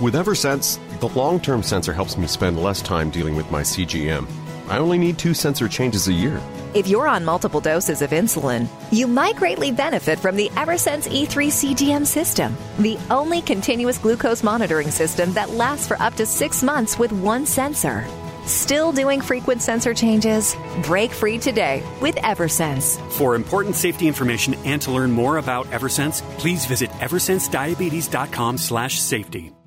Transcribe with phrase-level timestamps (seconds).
[0.00, 4.28] With Eversense, the long term sensor helps me spend less time dealing with my CGM.
[4.68, 6.40] I only need two sensor changes a year.
[6.72, 11.50] If you're on multiple doses of insulin, you might greatly benefit from the Eversense E3
[11.50, 16.96] CGM system, the only continuous glucose monitoring system that lasts for up to six months
[16.96, 18.06] with one sensor.
[18.46, 20.54] Still doing frequent sensor changes?
[20.84, 23.00] Break free today with Eversense.
[23.12, 29.57] For important safety information and to learn more about Eversense, please visit eversensediabetes.com/safety.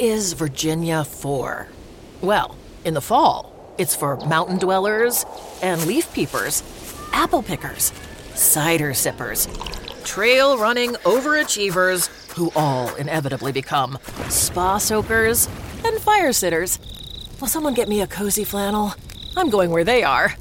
[0.00, 1.68] is Virginia for?
[2.22, 5.26] Well, in the fall, it's for mountain dwellers
[5.62, 6.62] and leaf peepers,
[7.12, 7.92] apple pickers,
[8.34, 9.46] cider sippers,
[10.02, 13.98] trail running overachievers who all inevitably become
[14.30, 15.48] spa soakers
[15.84, 16.78] and fire sitters.
[17.38, 18.94] Will someone get me a cozy flannel?
[19.36, 20.34] I'm going where they are.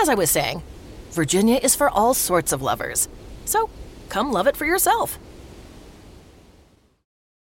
[0.00, 0.62] As I was saying,
[1.10, 3.08] Virginia is for all sorts of lovers.
[3.46, 3.68] So
[4.10, 5.18] come love it for yourself.